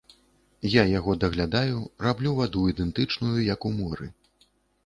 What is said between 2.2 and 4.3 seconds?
ваду ідэнтычную, як у моры.